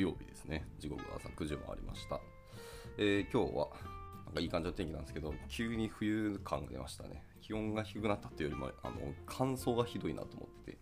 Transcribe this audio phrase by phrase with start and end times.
[0.00, 0.64] 木曜日ですね。
[0.78, 2.18] 時刻は朝9時を回りました。
[2.96, 3.68] えー、今日は、
[4.24, 7.22] なんかいい感じの天気なんですけど、急に冬感が出ましたね。
[7.42, 8.96] 気温が低くなったっていうよりも、あの
[9.26, 10.78] 乾燥がひどいなと思って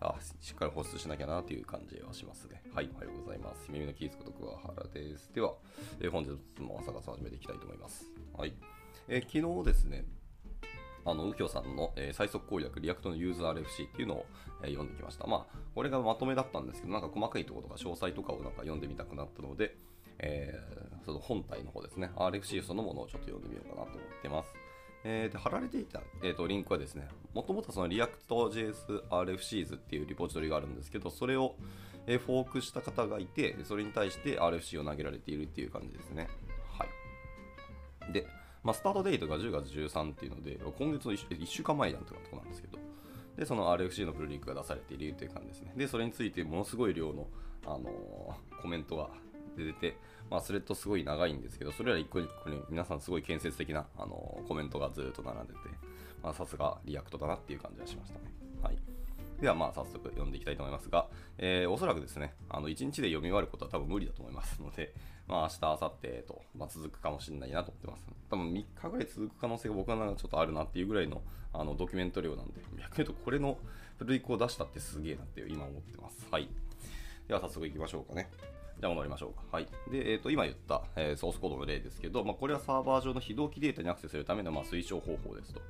[0.00, 2.62] あ、しっかり保湿しなきゃなという感じはしますね。
[2.74, 3.70] はい、おはようございます。
[3.70, 5.30] ゆめみのキースこと桑原です。
[5.34, 5.52] では、
[6.00, 8.10] えー、本日も朝活始めていきたいと思います。
[8.36, 8.54] はい。
[9.08, 10.04] えー、昨日ですね、
[11.04, 14.26] あの、右京さんの、えー、最速攻略、 React の use RFC っていうのを、
[14.62, 15.26] えー、読んできました。
[15.26, 19.76] まあ、これがまとめだったんですけど、なんか細かいところとか詳細とかをなんか読んでみたくなったので、
[20.18, 24.54] えー、その本体の方ですね、RFC そのものをちょっと読んでみようかなと思ってます。
[25.06, 31.56] えー、で貼られていた、えーと、リンクはですね、もともとその React.js RFCs っていうリポジトリがあるんですけど、それを、
[32.06, 36.28] えー、フォークした方がいて、それに対して RFC を投げられているっていう感じですね。
[36.78, 36.86] は
[38.08, 38.12] い。
[38.12, 38.26] で、
[38.64, 42.78] まあ、スタートデートが10月13っていうので、今月の 1, 1週間前やんとかとこなんですけど、
[43.36, 45.72] で、その RFC のプルリクが出されているという感じですね。
[45.76, 47.26] で、それについてものすごい量の、
[47.66, 49.10] あのー、コメントが
[49.56, 49.96] 出てて、
[50.30, 55.58] まあ、スレッドすごい長いんですけど、それら一個一個に皆さんすごい建設的な、あのー、コメントがずっと並んでて、
[56.22, 58.32] ま、さすが React だなっていう感じがしましたね。
[58.62, 58.93] はい。
[59.40, 61.06] では、まあ、早速読んでいきたいと思いますが、
[61.38, 64.94] えー、おそらくですね、あの1日で読み終わることは多分無理だと思いますので、
[65.26, 68.06] まあ、明日、明後日と、まあ、続くかもしれないなと思ってます。
[68.30, 73.58] 多分3日ぐらい続く可能性が僕はなんかちょっとあるなっていうぐらいのあのドキュメント量なんで、逆に言うとこれの
[73.98, 76.26] プルリクを出したってすげえなって今思ってます。
[76.30, 76.48] はい。
[77.28, 78.28] では早速行きましょうかね。
[78.80, 79.42] じゃあ戻りましょうか。
[79.52, 79.68] はい。
[79.90, 85.60] で、えー、と今言った、えー、ソースコードの例ですけど、まあ、これはサーバー上の非同期データにアクセスするためのまあ推奨方法ですと。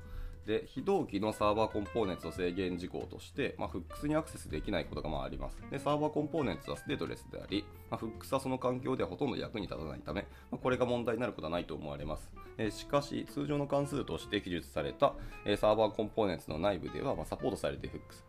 [0.45, 5.57] で、非同期の server components の制限事項として、まあ、 hooks にアクセスできないことがまああります。
[5.71, 12.29] で、 server components はステートレスであり、まあ、 hooks はその環境ではほとんど役に立たないため、まあ、これが問題になることはないと思われます。
[12.57, 15.13] え、しかし、通常の関数として記述された、
[15.45, 18.25] え、 server components の内部では、まあ、サポートされている hooks。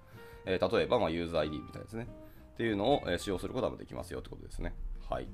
[0.46, 2.08] え、例えば、まあ、ユーザー ID みたいですね。
[2.54, 4.74] っていうのを、使用することができますよってことですね。
[5.10, 5.28] はい。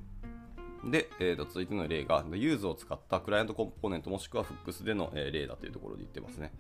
[0.85, 6.53] で、えー、と続いての例が、 use を使ったクライアントコンポーネントもしくは hooks での、え例だというところで言ってますね。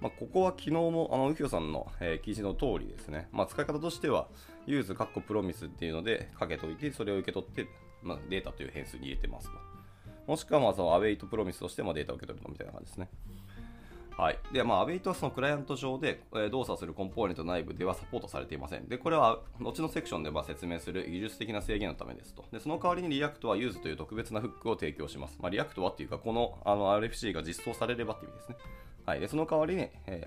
[0.00, 4.28] まあ、ここは昨日もあの右京さんの、え、記事の通りですね、まあ、使い方としては、
[4.66, 7.68] use カッコ promise っていうのでかけといて、それを受け取って、
[8.02, 9.72] まあ、データという変数に入れてますと。
[10.26, 13.08] もしくはまあその await promise としてもデータを受け取るのみたいな感じですね。
[14.16, 14.38] はい。
[14.52, 18.86] で、まあ、 await はそのクライアント上で、え動作するコンポーネント内部ではサポートされていません。
[18.88, 22.44] で、これは後のセクションでま説明する技術的な制限のためですと。
[22.52, 25.38] で、その代わりに React は use という特別なフックを提供します。
[25.40, 28.56] まあ、 React はっていうか、このあの RFC が実装されればっていう意味ですね。
[29.06, 29.20] はい。
[29.20, 30.26] で、その代わりに、え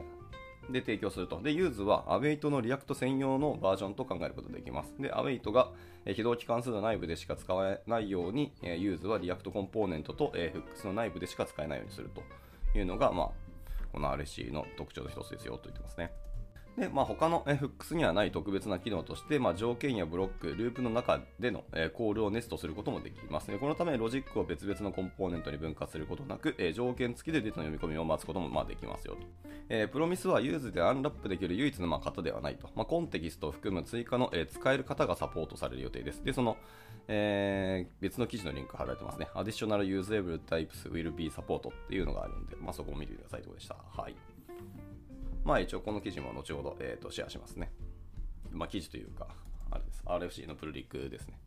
[0.69, 1.41] ー、で提供すると。
[1.41, 4.93] で、 use は await の React 専用のバージョンと考えることができます。
[4.99, 5.71] で、 await が、
[6.05, 12.23] え非同期関数の内部でしか使えないように、え use は React コンポーネントと、え hooks の内部でしか使えないようにすると
[12.77, 13.31] いうのが、まあ、
[13.95, 16.11] この RFC の特徴の一つですよと言ってますね。
[16.77, 21.63] で、まあ、他の FX にはない特別な機能として、まあ、条件やブロック、ループの中での、
[21.93, 23.57] コールをネストすることもできます、ね。
[23.57, 29.21] このため、ロジックを別々のコンポーネントに分割することなく、条件付きでデータの読み込みを待つこともまあできますよと。
[29.69, 32.69] えー、 promise は use でアンラップできる唯一のまあ型ではないと。
[32.75, 36.25] まあ、コンテキストを含む追加の、使える型がサポートされる予定です。
[36.25, 36.57] で、その、
[37.07, 39.27] えー、別の記事のリンク貼られてますね。
[39.35, 43.75] Additional Usable Types will be support っていうのがあるんで、まあ、そこを見てくださいということでした。
[44.01, 44.15] はい。
[45.43, 47.71] まあ一応この記事も後ほど、えー、とシェアしますね。
[48.51, 49.27] まあ記事というか、
[49.69, 50.01] あれです。
[50.05, 51.39] RFC のプルリックですね。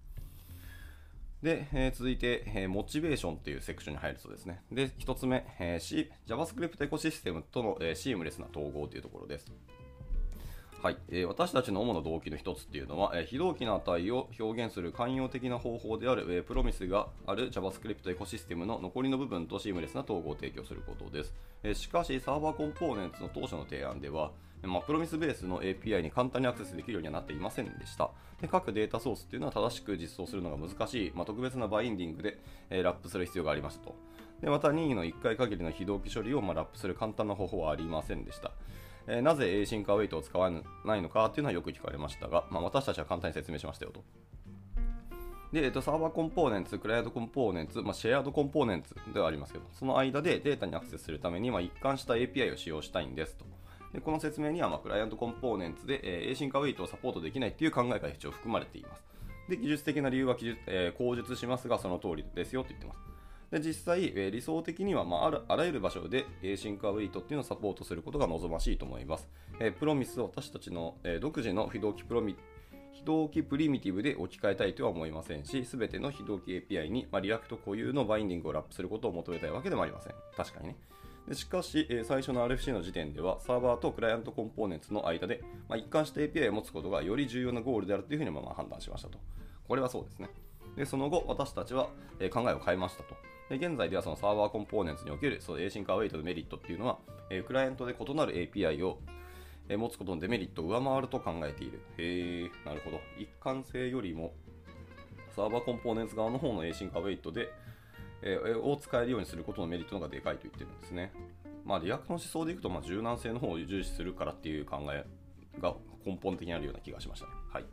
[1.43, 4.63] で、えー、続いて、えー、モチベーションというセクションに入るとですね。
[4.73, 9.47] で、1つ目、えー、C、JavaScript エコシステムとの、えー、シームレスな統合というところです。
[10.81, 21.35] はい、えー、私たちの主な動機の一つっていうのは、えー、非同期の値を表現する寛容的な方法である、えー、プロミスがある JavaScript エコシステムの残りの部分とシームレスな統合を提供することです。
[21.65, 24.31] えー、しかし、サーバーコンポーネンツの当初の提案では、
[24.63, 28.11] まあ、プロミスベースの API に簡単にアクセスできるようにはなっていませんでした。
[28.41, 32.39] で各データソースっていうのは正しく実装するのが難しい、まあ、特別なバインディングで、
[32.71, 33.97] えー、ラップする必要がありましたと。
[34.41, 38.53] でまた任意の1回限りの非同期処理を、まあ、ラップする簡単な方法はありませんでした。
[39.09, 40.51] えー、なぜ A シンカーウェイトを使わ
[40.85, 44.05] ないのかっていうのはよく聞かれましたが、まあ、私たちは簡単に説明しましたよと。
[45.53, 53.47] で、えっと、サーバーコンポーネンツ、クライアントコンポーネンツ、まあ、シェアードコンポーネンツではありますけど、その間でデータにアクセスするために、まあ、一貫した API を使用したいんですと。
[53.95, 59.03] でこの説明には、まあ、クライアントコンポーネンツで、えー、A シンカーウェイトをサポートできないっていう考えが一応含まれています。
[59.49, 63.01] で、技術的な理由は記述、えー、口述しますが、その通りですよと言ってます。
[63.51, 69.29] で実際、え、理想的には、まあ、あるあらゆる場所で、えー、シンカーウェイトっていうのをサポートすることが望ましいと思います。
[69.59, 72.37] えー、 promise を私たちの、え、独自の非同期プロミ
[72.93, 80.15] 非同期プリミティブで置き換えたいとは思いませんし、すべての非同期 API に、まあ、 React 固有のバインディングをラップすることを求めたいわけでもありません。
[80.37, 80.77] 確かにね。
[81.29, 89.19] でしかし、え、最初の RFC の時点では、サーバーと client components の間で、まあ、一貫して API を持つことがより重要なゴールであるというふうにまあ判断しましたと。
[89.67, 90.29] これはそうですね。
[90.77, 93.28] で、その後、私たちは、え考えを変えましたと。
[93.49, 96.99] で現在ではその server components におけるその async await のメリットっていうのは、
[97.31, 99.01] えクライアントで異なる API を
[99.77, 101.81] 持つことのデメリットを上回ると考えている。
[101.99, 103.01] へえ、なるほど。
[103.19, 104.33] 一貫性よりも、
[105.35, 107.49] server components 側の方の async await で、
[108.23, 111.13] えー、を使えるようにすることのメリットの方がでかいと言ってるんですね。
[111.65, 115.05] まあ、 React の思想でいくと、まあ、柔軟性の方を重視するからっていう考え
[115.61, 115.75] が
[116.05, 117.33] 根本的にあるような気がしましたね。
[117.53, 117.65] はい。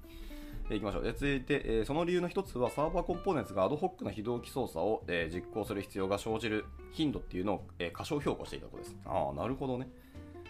[0.73, 1.03] いきましょう。
[1.03, 8.95] 続いて、その理由の一つは、 server components がアドホックな非同期操作を、実行する必要が生じる頻度っていうのを、過小評価していたことです。
[9.05, 9.87] ああ、なるほどね。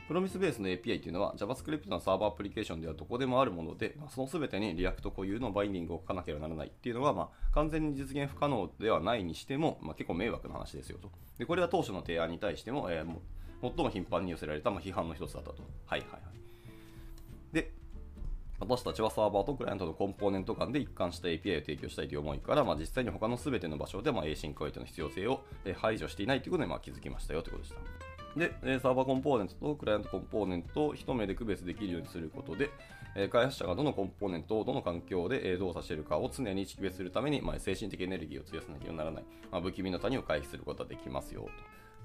[0.07, 11.09] promise ベースの API というのは JavaScript のサーバーアプリケーションではどこでもあるもので、その全てに React 固有のバインディングを書かなければならないっていうのは、まあ、完全に実現不可能ではないにしても、まあ、結構迷惑な話ですよと。
[11.39, 13.15] でこれは当初の提案に対しても、えー、
[13.61, 15.63] 最も頻繁に寄せられた、まあ、批判の一つだったと。
[15.87, 16.21] はいはいはい。
[18.59, 25.41] 私たちはサーバーとクライアントのコンポーネント間で一貫した API を提供したいという思いから、まあ、実際に他の全ての場所で、まあ、 async await の必要性を
[25.75, 28.05] 排除していないということにまあ気づきましたよということでした。
[28.65, 32.69] で、サーバーコンポーネントとクライアントコンポーネントを一目で区別できるようにすることで、
[33.29, 41.49] 開発者がどのコンポーネントをどの環境で動作しているかを常に識別するために、まあ、精神的エネルギーを費やさなければならない、まあ、不気味の谷を回避することができますよと。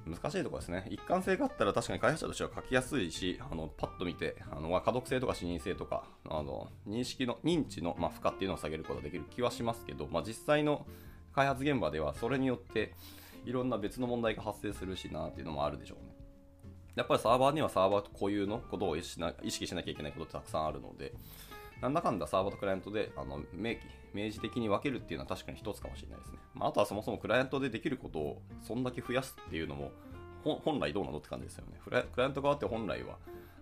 [0.06, 0.86] 難しいところですね。
[0.90, 10.86] 一貫性があったら確かに開発者としては書きやすいし、あのパッと見て、あの可読性とか視認性とか、あの認識の、認知の、まあ、負荷っていうのを下げることができる気はしますけど、まあ、実際の
[11.34, 12.94] 開発現場ではそれによって
[13.44, 16.14] いろんな別の問題が発生するしなっていうのもあるでしょうね。
[16.96, 21.12] やっぱりサーバーにはサーバー固有のことを意識しなきゃいけないことってたくさんあるので、
[21.80, 23.80] なんだかんだサーバーとクライアントであの明記、
[24.12, 26.38] 明示的に分けるっていうのは確かに一つかもしれないですね。
[26.54, 29.92] まあ、あとはそもそもクライアントでできることをそんだけ増やすっていうのも、
[30.42, 31.80] 本来どうなのって感じですよね。
[31.84, 33.16] クライアント側って本来は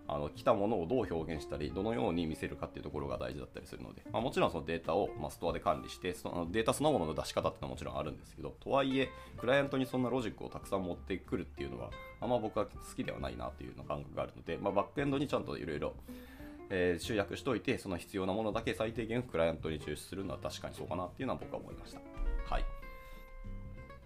[0.07, 15.93] あの来たものをどう表現したり、どのように見せるかっていうところが大事だったりするので、まあ、もちろんそのデータを、まあ、ストアで管理してその、データそのものの出し方っていうのはもちろんあるんですけど、とはいえ、クライアントにそんなロジックをたくさん持ってくるっていうのは、あんま僕は好きではないなっていうの感覚があるので、まあ、バックエンドにちゃんといろいろ
[16.69, 21.99] え集約しといて、その必要なものだけ最低限クライアントに抽出するのは確かにそうかなっていうのは僕は思いました。
[22.45, 22.65] はい。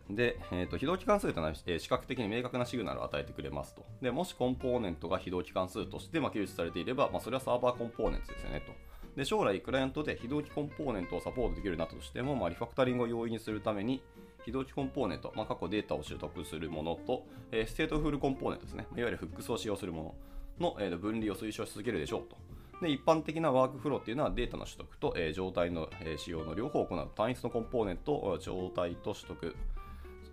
[0.10, 3.86] で、えーと、非同期関数というのは、えー、視覚的に明確なシグナルを与えてくれますと。
[4.02, 8.74] でもしコンポーネントが非同期関数として、まあ、記述されていれば、まあ、それはサーバーコンポーネントですよねと。
[9.16, 14.02] で将来、クライアントで非同期コンポーネントをサポートできるようになったとしても、まあ、リファクタリングを容易にするために、
[14.46, 20.16] 非同期コンポーネント、まあ、カッコデータを取得するものと、えー、ステートフルコンポーネントですね、いわゆる hooks を使用するも
[20.60, 22.38] のの、えー、分離を推奨し続けるでしょうと。
[22.82, 29.56] で一般的なワークフローっていうのはデータの取得と、えー、状態の、えー、使用の両方を行う単一のコンポーネント、状態と取得、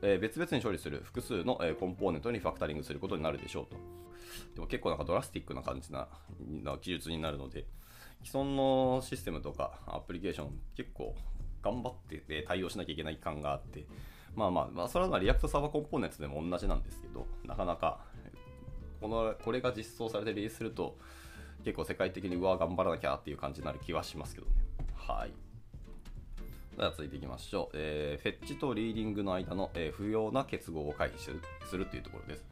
[0.02, 3.76] えー、別々に処理する複数の、えー、コンポーネントにファクタリングすることになるでしょうと。
[4.54, 6.08] でも結構なんかドラスティックな感じな
[6.62, 7.66] な記述になるので、
[8.24, 11.14] 既存のシステムとかアプリケーション結構
[11.62, 13.86] 頑張って、ね、対応しなきゃいけない感があって、
[14.34, 18.00] まあまあ、まあ、それは React サーバーコンポーネントでも同じなんですけど、なかなか
[19.00, 20.98] このこれが実装されてリリースすると、
[21.64, 24.52] 結構世界的にうわ頑張らなきゃっていう感じになる気はしますけどね。
[24.94, 25.32] はい。
[26.76, 27.76] では続いていきましょう。
[27.76, 32.44] えー、 fetch と reading の間の、えー、不要な結合を回避するというところです。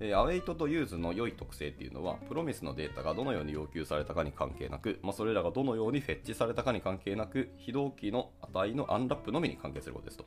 [0.00, 10.24] えー、 await と use の良い特性っていうのは、 promise のデータがどのように要求されたかに関係なく、まあ、それらがどのように fetch されたかに関係なく、非同期の値の unwrap のみに関係することですと。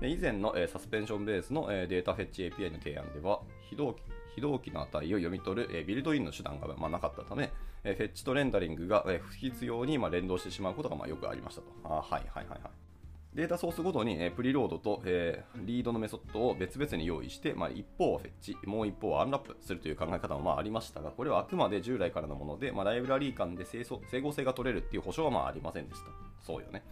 [0.00, 4.02] で以前の、えー、サスペンションベースの、えー、データ fetch API の提案では、非同期
[4.34, 7.50] 非同期の値を読み取る、えー、ビルドインの手段が、まあ、なかったため、
[7.84, 11.68] えー、 fetch とレンダリングが、えー、不必要に、まあ、連動してしまうことが、まあ、よくありましたと。
[11.84, 12.85] あはいはいはいはい。
[13.36, 23.84] データソースごとに、え、 preload と、え、 read のメソッドを別々に用意して、まあ、一方を fetch、もう一方を unwrap するという考え方もまあありましたが、これはあくまで従来からのもので、まあ、ライブラリー間で整
[24.22, 26.06] 合性が取れるっていう保証はまあありませんでした。
[26.40, 26.82] そうよね。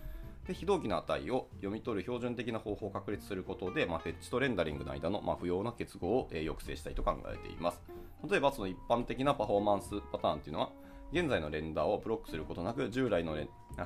[0.46, 7.80] で非同期の値を読み取る標準的な方法を確立することで、まあ、フェッチとレンダリングの間の、まあ、不要な結合を、え、抑制したいと考えています。
[8.28, 10.70] 例えば、その一般的なパフォーマンスパターンというのは、
[11.12, 13.36] 現在のレンダーをブロックすることなく、従来の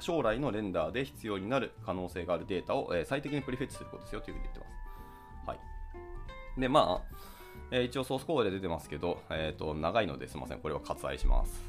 [0.01, 4.67] 将来のレンダーで必要になる可能性があるデータを、え最適にプリフェッチすることですよというふうに言ってま
[5.45, 5.49] す。
[5.49, 6.61] はい。
[6.61, 7.17] で、まあ、
[7.71, 11.63] えー、一応ソースコードで出てますけど、えーと、長いのですみません、これは割愛します。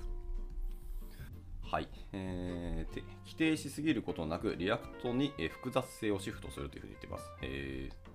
[1.62, 7.32] はい、えー、規定しすぎることなく、 React に複雑性をシフトするというふうに言ってます。
[7.42, 8.09] えー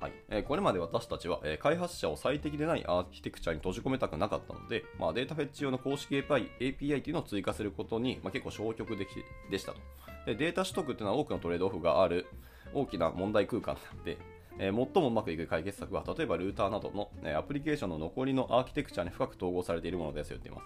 [0.00, 9.08] はいえこれまで私たちは、え開発者を最適でないアーキテクチャに閉じ込めたくなかったので、まあ、データ fetch 用の公式 API, API というのを追加することに、まあ、結構消極的
[9.50, 9.78] でしたと
[10.24, 10.34] で。
[10.34, 12.26] データ取得というのは多くのトレードオフがある
[12.72, 14.16] 大きな問題空間なので、
[14.58, 20.64] えー、最もうまくいく解決策は、例えばルーターなどの、えアプリケーションの残りのアーキテクチャに深く統合されているものですよっています。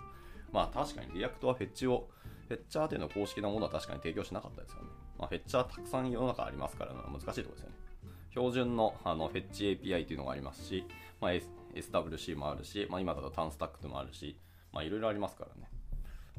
[0.53, 2.09] まあ確かに React は fetch を、
[2.49, 4.89] fetcher というの公式なものは確かに提供しなかったですよね。
[5.19, 7.75] まあ、 fetcher たくさん世の中ありますから、難しいところですよね。
[8.35, 10.85] 標準のあのフェッチ API というのがありますし、
[11.21, 11.31] まあ、
[11.75, 14.37] SWC もあるし、まあ、今だと TanStack ともあるし、
[14.73, 15.69] まあ、いろいろありますからね。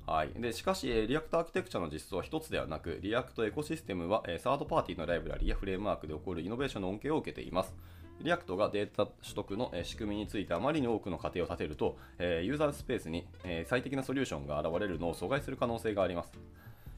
[0.05, 7.73] はい、でしかし、 React アーキテクチャの実装は1つではなく、 React エコシステムはサードパーティーのライブラリやフレームワークで起こるイノベーションの恩恵を受けています。
[8.21, 13.25] React がデータ取得の仕組みについてあまりに多くの仮定を立てると、ユーザースペースに
[13.65, 16.31] 最適なソリューションが現れるのを阻害する可能性があります。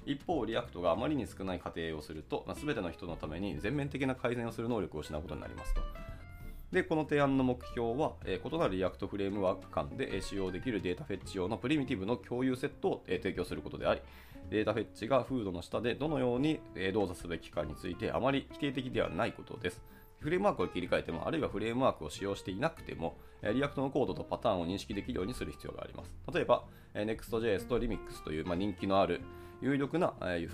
[0.08, 5.82] 一方、 React があまりに少ない仮定をすると、まあ、全ての人のために全面的な改善をする能力を失うことになりますと。
[6.72, 14.02] で、この提案の目標は、えー、異なる React フレームワーク間で使用できるデータ fetch 用の primitive の共有セットを、えー、提供することであり、
[14.50, 19.82] データ fetch が hood の下でどのように、えー、動作すべきかについてあまり規定的ではないことです。
[20.20, 26.12] フレームワークを切り替えても、あるいはフレームワークを使用していなくても、React のコードとパターンを認識できるようにする必要があります。
[26.34, 26.64] 例えば、
[26.96, 29.22] Next.js と Remix という、まあ、人気のある
[29.62, 30.48] 有力な、え、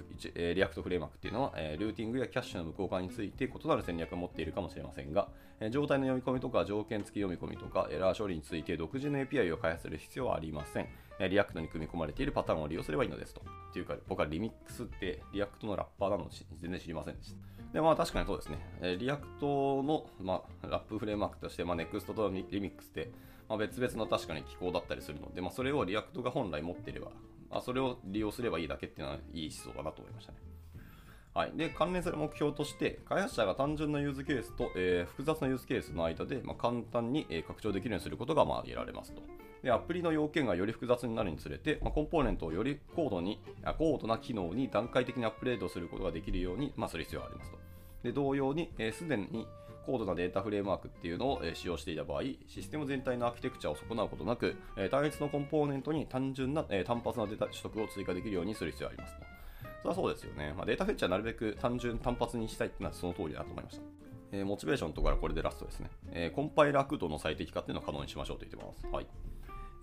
[0.55, 5.27] React フレームワークっていうのは、え、ルーティングやキャッシュの無効化について異なる戦略を持っているかもしれませんが、
[5.59, 10.87] え、状態の読み込みとか条件付き読み込みとかエラー処理について独自の API を開発する必要はありません。
[11.29, 13.41] React に組み込まれているパターンを利用すればいいのですと。
[13.41, 16.27] っていうか、僕はリミックスって React の wrapper なの
[16.59, 17.37] 全然知りませんでした。
[17.73, 18.97] で、まあ確かにそうですね。
[18.97, 23.11] React の、まあ、 wrap フレームワークとして、まあ、NEXT とリミックスって、
[23.47, 27.11] まあ、別々の確かに機構だったりするので、まあ、それを React が本来持っていれば、
[27.57, 30.37] あそれを利用すればいいだけっていうのはいい思想だなと思いましたね。
[31.33, 39.21] はい、で関連する目標として、開発者が単純なユーズケースと、えー、複雑なユーズケースの間で、まあ、簡単に、えー、拡張できるようにすることが、まあ、挙げられますと。
[39.63, 43.39] でアプリの要件がより複雑になるにつれて、まあ、コンポーネントをより高度に
[43.77, 47.57] 高度な機能に段階的にアップデートすることができるように、まあ、する必要がありますと。
[48.03, 49.47] で同様に、す、えー、で、に
[49.85, 54.55] 高度なデータフレームワークっていうのを使用していた場合、システム全体のアーキテクチャを損なうことなく、
[54.91, 59.25] 単一のコンポーネントに単純な単発なデータ取得を追加できるようにする必要がありますと。
[59.81, 60.53] それはそうですよね。
[60.55, 63.83] まあ、データフェッチはなるべく単純単発にしたいっていうのはその通りだと思いました。
[64.31, 65.89] えー、モチベーションのところはこれでラストですね。
[66.11, 68.87] えー、コンパイラー駆動の最適化っていうのを可能にしましょうと言ってます。
[68.87, 69.07] はい。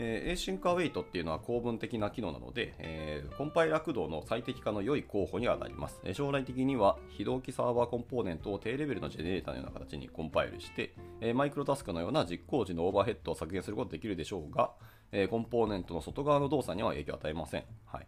[0.02, 6.00] えー、エーシンカーウェイトっていうのは構文的な機能なので、えー、コンパイラ駆動の最適化の良い候補にはなります。
[6.04, 14.72] えー、将来的には非同期サーバーコンポーネントを低レベルのジェネレーターのような形にコンパイルして、えマイクロタスクのような実行時のオーバーヘッドを削減することができるでしょうが、
[15.12, 17.64] えコンポーネントの外側の動作には影響を与えません。
[17.84, 18.06] はい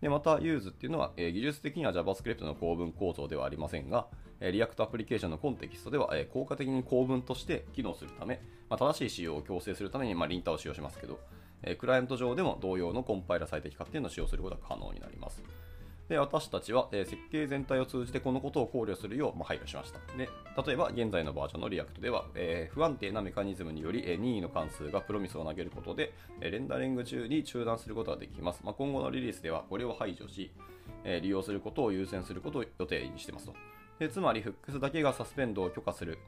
[0.00, 4.06] でまた、 use っていうのは、え技術的には JavaScript の構文構造ではありませんが、
[4.40, 8.40] え React アプリケーションのコンテキストでは、え効果的に構文として機能するため、
[8.70, 11.20] まあ、正しい使用を強制するために、まあ、 linter を使用しますけど、
[11.62, 15.42] えクライアント上でも同様のコンパイラ最適化っていうのを使用することが可能になります。
[16.10, 20.00] で私たちは、え設計全体を通じてこのことを考慮するよう、ま配慮しました。
[20.16, 20.28] で
[20.66, 28.60] 例えば、現在のバージョンの React では、え不安定なメカニズムにより、え任意の関数が promise を投げることで、えレンダリング中に中断することができます。
[28.64, 30.50] まあ、今後のリリースではこれを排除し、
[31.04, 33.54] え利用することを優先することを予定にしていますと。
[34.00, 36.18] でつまり、 hooks だけが suspend を許可する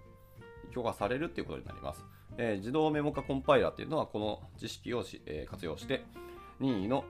[0.72, 2.04] 許可されるということになります。
[2.38, 6.04] えー、自動メモ化コンパイラーというのはこの知識をえー、活用して
[6.60, 7.04] 任意の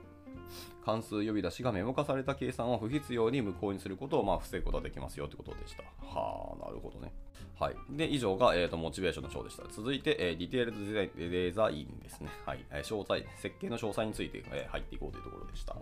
[0.85, 5.83] 関数呼び出しがメモ化された計算を不必要に無効にすることをまあ防ぐことができますよということでした。
[5.83, 7.13] はあ、なるほどね。
[7.59, 7.75] はい。
[7.91, 9.63] で、以上が、えーと、モチベーションの章でした。
[9.71, 12.29] 続いて、えー、 detailed design ですね。
[12.45, 12.65] はい。
[12.71, 15.75] えー、詳細、設計の詳細について、えー、入っていこうというところでした。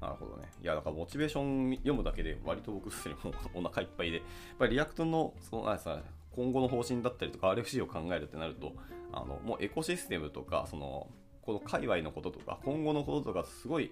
[0.00, 0.48] なるほどね。
[0.60, 4.26] いや、だからモチベーション読むだけで割と僕すでにもうお腹いっぱいで、やっ
[4.58, 6.02] ぱり React の、その、あさ、
[6.34, 8.72] 今後の方針だったりとか RFC を考えるってなると
[9.12, 11.08] あのもうエコシステムとかその
[11.42, 13.90] この界隈のこととか今後のこととかすごい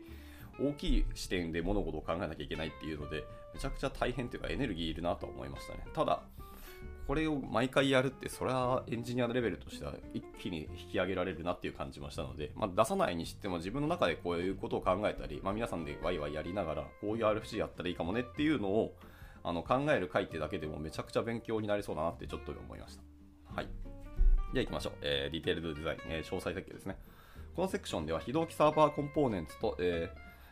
[0.60, 6.22] 大きい視点で物事を考えなきゃいけないっていうのでめちゃくちゃ大変というかエネルギーいるなと思いましたねただ
[7.06, 18.94] これを毎回やるってそれはエンジニアのレベルとしては一気に引き上げられるなっていう感じもしたので、まあ、出さないにしても自分の中でこういうことを考えたり、まあ、皆さんでワイワイやりながらこういう RFC やったらいいかもねっていうのを
[19.42, 23.02] あの考える回ってだけでもめちゃくちゃ勉強になりそうだなってちょっと思いました。
[23.54, 23.68] はい。
[24.52, 24.92] では行きましょう。
[25.02, 26.96] えー、ディテールドデザイン、えー、詳細設計ですね。
[27.60, 30.10] このセクションでは非同期サーバーコンポーネンツと、え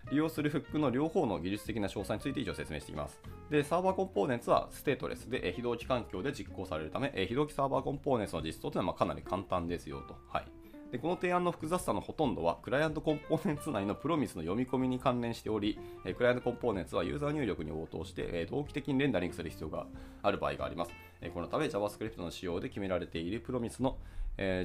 [0.09, 3.19] ー、利用するフックの両方の技術的な詳細について以上説明していきます。
[3.49, 10.19] で、サーバーコンポーネンツはステートレスで、え、非同期環境で実行されるため、え、非同期サーバーコンポーネンツの実装というのはまかなり簡単ですよと。
[10.29, 10.45] はい。
[10.93, 19.87] でこの提案の複雑さのほとんどはクライアントコンポーネンツ内のプロミスの読み込みに関連しており、えクライアントコンポーネンツはユーザー入力に応答して、え同期的にレンダリングする必要が
[20.23, 21.08] ある場合があります。
[21.35, 23.99] このため JavaScript の仕様で決められているプロミスの、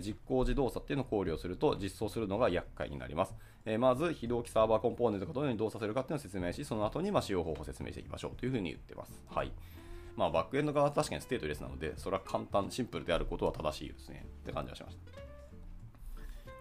[0.01, 3.33] 実行自動作っていうのを考慮すると実装するのが厄介になります。
[3.79, 9.19] まず非同期サーバーコンポーネントがどのように動作するかっていうのを説明し、その後にま使用方法を説明していきましょうというふうに言ってます。
[9.29, 9.51] はい。
[10.15, 14.25] まあ、バックエンド側は確かにステートレスなので、それは簡単、シンプルであることは正しいですね。
[14.43, 15.23] って感じがしました。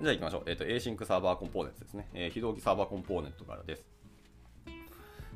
[0.00, 0.42] じゃあ行きましょう。
[0.46, 2.08] えっ、と、Async サーバーコンポーネントですね。
[2.14, 3.91] えー非同期サーバーコンポーネントからです。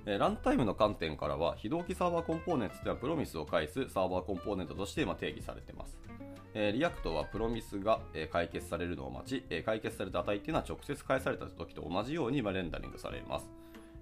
[0.06, 5.98] えランタイムの観点からは、非同期サーバーコンポーネントでは promise を返すサーバーコンポーネントとして定義されています。
[6.54, 13.50] えー、 React は promise が、え解決されるのを待ち、え解決された値っていうのは直接返された時と同じようにレンダリングされます。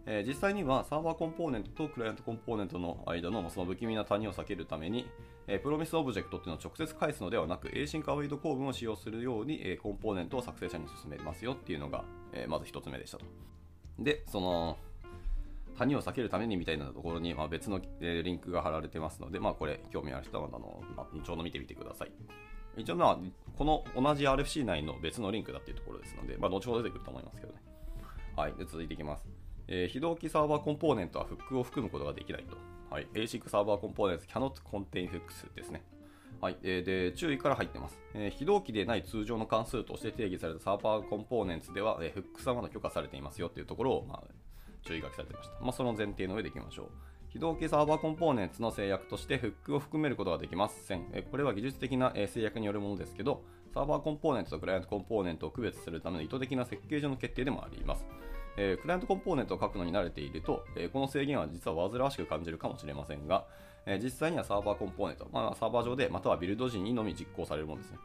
[0.06, 5.08] え実際にはサーバーコンポーネントとクライアントコンポーネントの間のその不気味な谷を避けるために、
[5.46, 13.24] え Promise オブジェクトっていうのを直接返すのではなく、Async Await 構文を使用するように、えコンポーネントを作成者に勧めますよっていうのが、えまず一つ目でしたと。
[13.98, 14.76] で、その、
[15.78, 22.12] 谷を避けるためにみたいなところに、まあ、別の、えーリンクが貼られてますので、まあ、これ、興味ある人はあの、まあ、後ほど見てみてください。
[22.76, 23.18] 一応、まあ、
[23.56, 27.60] この同じ RFC 内の別のリンクだっていうところですので、まあ、後ほど出てくると思いますけどね。
[28.36, 29.24] はい、で続いていきます。
[29.68, 32.56] えー非同期サーバーコンポーネントはフックを含むことができないと。
[32.90, 35.82] はい、Async サーバーコンポーネント cannot contain hooks ですね。
[36.40, 44.24] はい、えーで注意から入ってます、えー非同期でない通常の関数として定義されたサーバーコンポーネンツでは、えーフックスはまだ許可されていますよっていうところを、まあ、
[44.84, 45.54] 注意書きされてました。
[45.60, 46.86] まあ、その前提の上でいきましょう。
[47.28, 51.04] 非同期サーバーコンポーネンツの制約としてフックを含めることができません。
[51.30, 58.06] これは技術的な制約によるものですけど、サーバーコンポーネントとクライアントコンポーネントを区別するための意図的な設計上の決定でもあります。
[58.56, 63.46] えクライアントコンポーネントを書くのに慣れていると、えこの制限は実は煩わしく感じるかもしれませんが、
[63.84, 67.98] え実際にはサーバーコンポーネント、まあ、サーバー上でまたはビルド時にのみ実行されるものですね。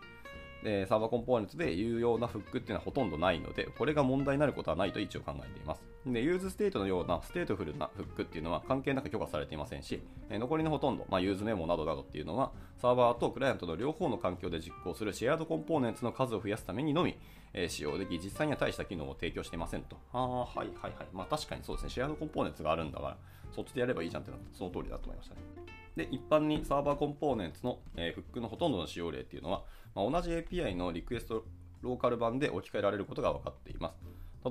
[0.64, 5.84] でサーバーコンポーネントで有用なフックっていうのはほとんどないので、これが問題になることはないと一応考えています。
[6.06, 17.18] で、 useState のようなステートフルなフックっていうのは関係なく許可されていませんし、え残りのほとんど、まあ、 useMemo などなどっていうのは、サーバーとクライアントの両方の環境で実行する Shared コンポーネントの数を増やすためにのみ、
[17.54, 19.98] えー使用でき、実際には大した機能を提供していませんと。
[20.14, 20.94] ああ、はいはいはい。
[21.14, 21.90] まあ確かにそうですね。
[21.90, 23.18] Shared コンポーネントがあるんだから、
[23.56, 25.42] そっちでやればいいじゃんってなったその通りだと思いましたね。
[25.96, 29.64] で、一般に Server Components の、えーフックのほとんどの使用例っていうのは、
[30.00, 31.44] まあ、同じ API のリクエスト
[31.82, 33.96] ローカル版で置き換えられることが分かっています。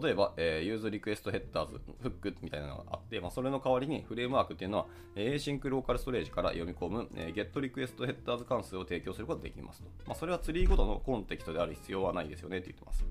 [0.03, 9.89] 例えば、えー、 useRequestHeaders、フックみたいなのがあって、まあ、それの代わりにフレームワークっていうのは、えー Async ローカルストレージから読み込む、えー Get リクエストヘッダーズ関数を提供することができますと。
[10.07, 13.07] まあ、それはツリーごとのコンテキストである必要はないですよねって言ってます。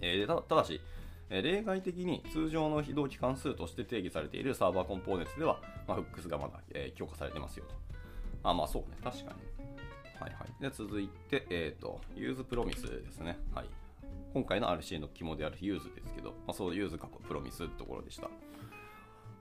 [0.00, 0.80] えーただし、
[1.28, 7.74] 例外的に通常の非同期関数として定義されている Server Components では、まあ、 Hooks がまだ、えー許可されてますよと。
[8.48, 9.51] あ、まあそうね、確かに。
[10.22, 10.62] はいはい。
[10.62, 13.38] で、続いて、えっ、と、 use Promise ですね。
[13.52, 13.66] はい。
[14.32, 18.30] 今回の RC の肝であるユーズですけど、まあ、そう use カッコ Promise ってところでした。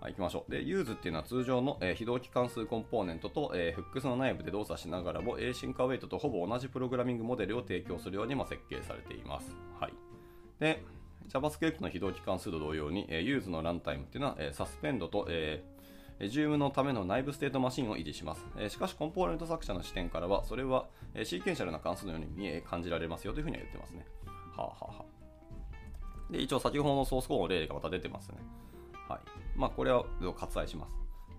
[0.02, 0.52] はい、行きましょう。
[0.52, 9.56] で、 use っていうのは通常の、えー非同期関数コンポーネントと、えー、 Hooks の内部で動作しながらも Async Await とほぼ同じプログラミングモデルを提供するようにまあ設計されています。
[9.80, 9.94] はい。
[10.60, 10.84] で、
[11.30, 15.71] JavaScript の非同期関数と同様に、えー、 use のランタイムっていうのは、えー、 suspend と、えーえー
[16.22, 18.46] resume のための内部ステートマシンを維持します。
[18.70, 20.86] しかし、コンポーネント作者の視点からは、それは、
[21.24, 24.06] シーケンシャルな関数のように見え感じられますよというふうには言ってますね。
[24.56, 25.06] はあ、はは
[26.30, 28.38] あ、で、一応先ほどのソースコードの例がまた出てますね。
[29.08, 29.20] はい。
[29.56, 30.96] まあ、これは割愛します。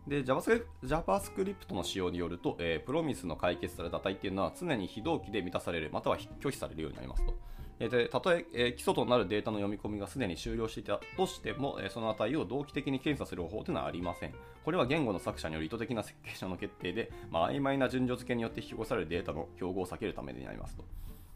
[0.06, 7.34] で、JavaScript, の仕様によると、えープロミスの解決された値っていうのは常に非同期で満たされる、または拒否されるようになりますと。
[7.80, 14.34] えーでたとええー基礎となるデータの読み込みがすでに終了していたとしても、えーその値を同期的に検査する方法というのはありません。
[14.64, 20.84] これは言語の作者による意図的な設計上の決定で、まあ、曖昧な順序付けによって引き起こされるデータの競合を避けるためになりますと。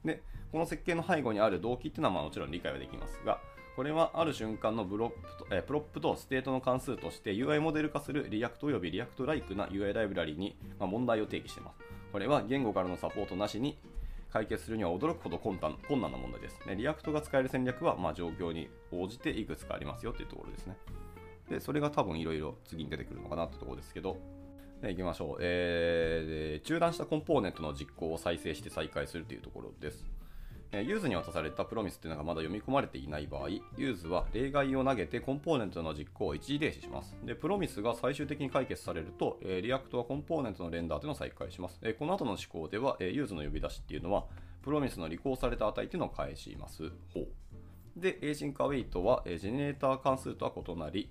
[0.05, 0.23] で、
[0.53, 3.41] この設計の背後にある動機っていうのはまあもちろん理解はできますが、
[3.75, 11.79] これはある瞬間のプロップと、えープロップとステートの関数として UI モデル化する React および React-like な UI ライブラリに、まあ、問題を提起しています。
[12.13, 13.77] これは言語からのサポートなしに
[14.33, 16.59] 解決するには驚くほど困難困難な問題です。
[16.67, 20.77] ね、 React が使える戦略はまあ状況に応じていくつかありますよというところですね。
[21.49, 24.19] で、それが多分いろいろ次に出てくるのかなというところですけど、
[24.83, 26.67] で行きましょう、えー。
[26.67, 30.05] 中断したコンポーネントの実行を再生して再開するというところです。
[30.73, 37.17] use に渡された Promise というのがまだ読み込まれていない場合、 use は例外を投げてコンポーネントの実行を一時停止します。
[37.25, 41.79] で、 Promise が最終的に解決されると、え、 React はコンポーネントのレンダーというのを再開します。
[41.83, 44.25] えこの後の試行では、え use の呼び出しっていうのは、
[44.63, 46.91] Promise の履行された値っていうのを返します。
[47.15, 47.29] ほう。
[47.97, 51.11] で、Async Await は、えジェネレーター関数とは異なり、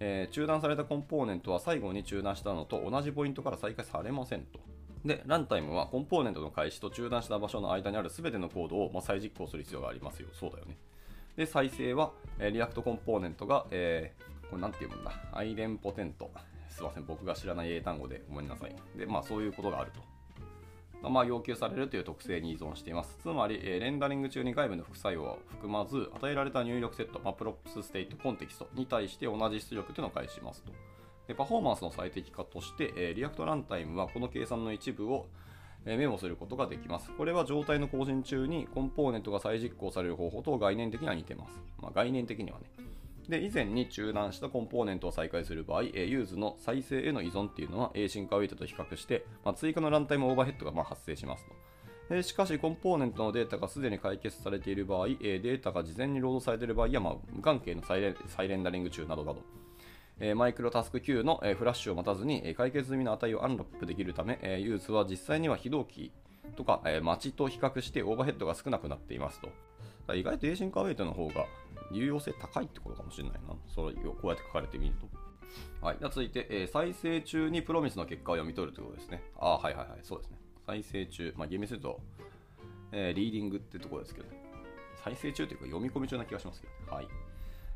[0.00, 4.60] え中断されたコンポーネントは最後に中断したのと同じポイントから再開されませんと。
[5.04, 10.28] で、ランタイムはコンポーネントの開始と中断した場所の間にある全てのコードを、ま、再実行する必要がありますよ。
[10.32, 10.76] そうだよね。
[11.36, 15.12] で、再生は、えー、React コンポーネントが、えーこれなんて読むんだ？
[15.32, 16.30] idempotent。
[16.68, 18.76] すいません、僕が知らない英単語でごめんなさい。
[18.98, 19.92] で、まあそういうことがある
[21.00, 21.08] と。
[21.08, 23.16] まあ、要求されるという特性に依存しています。
[23.22, 30.72] つまり、えレンダリング中に外部の副作用を含まず、与えられた入力セット、まあ、 props、ステート、コンテキストに対して同じ出力というのを返しますと。
[31.34, 35.26] パフォーマンスの最適化として、え、 React ランタイムはこの計算の一部を、
[35.84, 37.10] メモ化することができます。
[37.16, 41.60] これは状態の更新中にコンポーネントが再実行される方法と概念的には似てます。
[41.80, 42.66] まあ、概念的にはね。
[43.28, 51.52] で、以前に中断したコンポーネントを再開する場合、 use の再生への依存っていうのは A 進化ウェイトと比較して、まあ、追加のランタイムオーバーヘッドがま発生しますと。
[52.10, 59.42] えしかし、コンポーネントのデータがすでに解決されている場合、えデータが事前にロードされている場合や、まあ、無関係の再レ再レンダリング中などなど、
[60.20, 66.12] えマイクロタスク Q の、えフラッシュを待たずに、え解決済みの値を unwrap できるため、え use は実際には非同期
[66.56, 69.46] とか、えー待ちと比較してオーバーヘッドが少なくなっていますと。
[69.46, 69.58] だか
[70.08, 71.46] ら意外と A 進化ウェイトの方が
[71.90, 73.54] 有用性高いってことかもしれないな。
[73.66, 75.06] それをこうやって書かれてみると。
[75.84, 79.22] はい、では続いて、え再生中に Promise の結果を読み取るということですね。
[79.38, 80.38] ああ、はいはいはい、そうですね。
[80.66, 82.00] 再生中、まあ、厳密に言うと、
[82.92, 84.36] えー reading ってところですけどね。
[85.04, 86.78] 再生中というか読み込み中な気がしますけどね。
[86.90, 87.08] はい。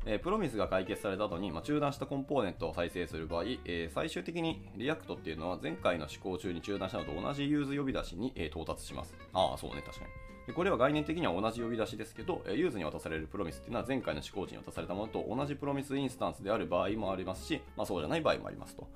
[0.07, 9.13] え Promise が解決された後に、ま、中断したコンポーネントを再生する場合、え最終的に React っていうのは前回の試行中に中断したのと同じ use 呼び出しに、え到達します。
[9.33, 10.11] ああ、そうね、確かに。
[10.47, 18.87] でこれは概念的には同じ呼び出しですけど、 use に渡される Promise っていうのは前回の試行時に渡されたものと同じ Promise インスタンスである場合もありますし、まあ、そうじゃない場合もありますと。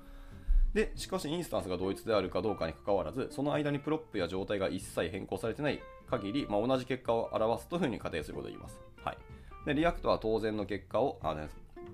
[0.72, 8.80] で、しかしインスタンスが同一であるかどうかにかかわらず、その間にプロップや状態が一切変更されてない限り、まあ、同じ結果を表すというふうに仮定することができます。
[9.04, 9.18] はい。
[9.66, 11.36] で、 React は当然の結果を、あ、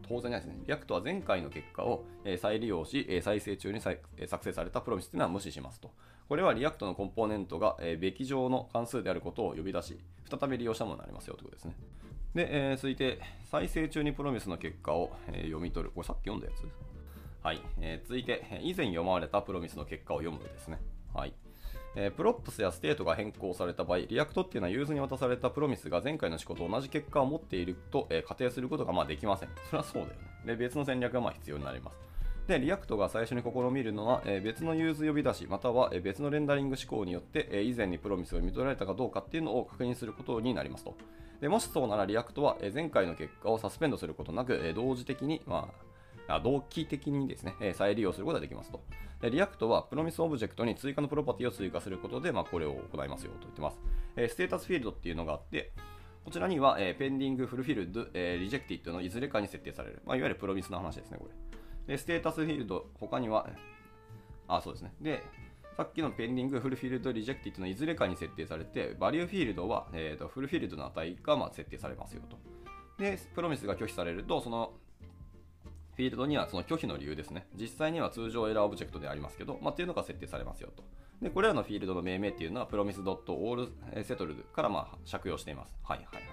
[0.08, 0.56] 当然ないですね。
[0.66, 5.90] React は前回の結果を、え再利用し、え再生中に再えー作成された Promise というのは無視しますと。
[6.28, 9.98] これは React のコンポーネントが、えべき等の関数であることを呼び出し、
[10.30, 11.74] 再び利用したものになりますよということですね。
[12.34, 13.18] で、えー続いて、
[13.50, 15.90] 再生中に Promise の結果を、え読み取る。
[15.90, 16.64] これさっき読んだやつ？
[17.42, 20.78] はい、えー続いて、以前読まれた Promise の結果を読むですね。
[21.12, 21.34] はい。
[22.00, 29.48] えー props やステートが変更された場合、 React っていうのは use に渡された Promise が前回の試行と同じ結果を持っていると、えー仮定することがまあできません。
[29.68, 30.16] それはそうだよね。
[30.46, 31.96] で、別の戦略がまあ必要になります。
[32.46, 40.94] で、 React が最初に試みるのは、えー別の use 呼び出し、またはえ別のレンダリング試行によって、え以前に Promise を読み取られたかどうかっていうのを確認することになりますと。
[41.40, 45.88] でもしそうなら、 React はえ前回の結果を suspend することなく、え同時的に、ま、あ
[46.40, 48.80] 同期的にですね、えー再利用することができますと。
[49.20, 53.78] で React は Promise オブジェクトに追加のプロパティを追加することで、まあ、これを行いますよと言ってます。
[54.16, 55.72] えーステータスフィールドっていうのがあって、
[56.24, 60.02] こちらには、えー pending、fulfilled、えー rejected のいずれかに設定される。
[60.04, 61.28] まあ、いわゆる Promise の話ですね、こ
[61.86, 61.94] れ。
[61.94, 63.48] で、ステータスフィールド、他には、
[64.46, 64.92] あ、そうですね。
[65.00, 65.22] で、
[65.76, 72.36] さっきの pending、fulfilled、rejected のいずれかに設定されて、 value フィールドは、えーと fulfilled の値がまあ設定されますよと。
[72.98, 74.72] で、 Promise が拒否されると、その
[75.98, 77.48] フィールドにはその拒否の理由ですね。
[77.56, 80.84] 実際には通常エラーオブジェクトでありますけど、まあ、っていうのが設定されますよと。
[81.20, 85.76] で、これらのフィールドの命名っていうのは、 Promise.allSettled からまあ借用しています。
[85.82, 86.24] はいはいはい。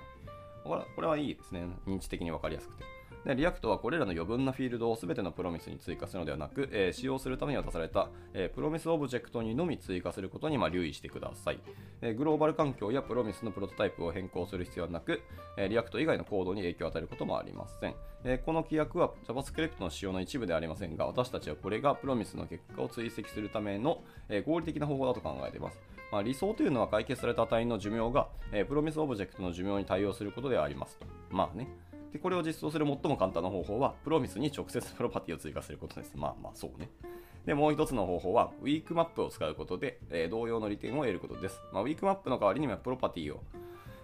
[0.63, 1.65] これこれはいいですね。
[1.87, 2.83] 認知的に分かりやすくて。
[3.25, 11.59] で、 React はこれらの余分なフィールドを全ての Promise に追加するのではなく、えー使用するために渡された、えー Promise オブジェクトにのみ追加することにまあ留意してください、
[12.01, 15.21] えーグローバル環境や Promise のプロトタイプを変更する必要はなく、
[15.57, 17.95] えー React 以外のコードに影響を与えることもありません。
[18.27, 25.79] えこの規約は JavaScript の使用の一部ではありませんが、私たちはこれが Promise の結果を追跡するための、え合理的な方法だと考えています。
[26.11, 31.05] まあ、理想というのは解決された値の寿命が、え Promise オブジェクトの寿命に対応することではありますと。
[31.29, 31.67] まあね。
[32.15, 36.15] で、これを実装する最も簡単な方法は、 Promise に直接プロパティを追加することです。
[36.15, 36.89] まあまあ、そうね。
[37.45, 41.59] で、もう一つの方法は、 WeakMap を使うことで、えー同様の利点を得ることです。
[41.73, 43.43] まあ、 WeakMap の代わりにはプロパティを、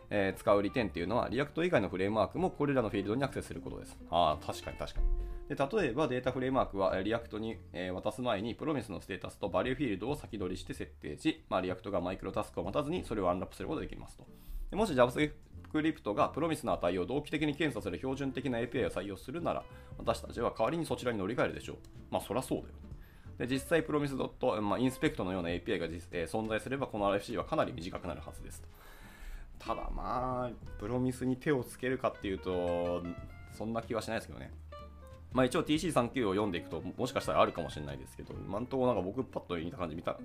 [0.09, 3.97] えー使う利点っていうのは、 React 以外のフレームワークもこれらのフィールドにアクセスすることです。
[4.09, 5.07] ああ、確かに確かに。
[5.55, 7.55] で例えばデータフレームワークはえ React に、
[7.93, 14.25] 渡す前に Promise のステータスと value フィールドを先取りして設定し、まあ、 React がマイクロタスクを待たずにそれをアンラップすることができますと。
[14.69, 15.33] でもし JavaScript
[15.71, 19.63] クリプトが Promise の値を同期的に検査する標準的な API を採用するなら、
[19.97, 21.77] 私たちは代わりにそちらに乗り換えるでしょう。
[22.09, 22.73] まあそりゃそうだよ。
[23.37, 28.67] で実際、 Promise ドット、まあ、 inspect のような API が実、えー存在すれば、この RFC はかなり短くなるはずですと。
[29.59, 33.03] ただまあ、 Promise に手をつけるかっていうと、
[33.53, 34.51] そんな気はしないですけどね。
[35.31, 40.17] まあ一応 TC39 を読んでいくと、もしかしたらあるかもしれないですけど、今んとこなんか僕パッと見た感じ見た、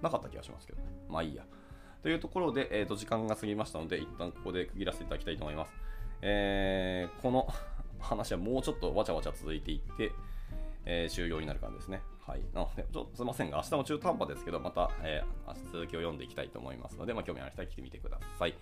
[0.00, 0.88] なかった気がしますけどね。
[1.08, 1.44] まあいいや。
[2.04, 5.72] というところで、えー、と時間が過ぎましたので、一旦ここで区切らせていただきたいと思います。
[6.20, 7.48] えーこの
[7.98, 10.12] 話はもうちょっとわちゃわちゃ続いていって、
[10.84, 12.02] えー終了になる感じですね。
[12.26, 12.42] はい。
[12.52, 18.54] なので、ちょっとすみませんが、明日も中途半端ですけど、また、えー明日続きを読んでいきたいと思いますので、まあ、興味ある人は来てみてください。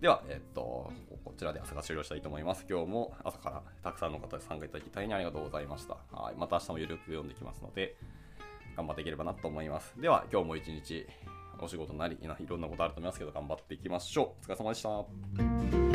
[0.00, 0.90] では、えっと、
[1.22, 2.64] こちらで朝が終了したいと思います。
[2.70, 5.98] 今日も朝からたくさんの方で参加いただき大変ありがとうございました。
[6.10, 6.36] はい。
[6.36, 7.96] また明日もゆるく読んできますので、
[8.76, 10.00] 頑張っていければなと思います。
[10.00, 11.06] では、今日も一日、
[11.64, 14.26] お仕事なり、いろんなことあると思いますけど、頑張っていきましょう。
[14.42, 15.87] お疲れ様でした。